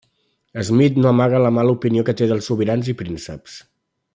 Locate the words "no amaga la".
1.03-1.51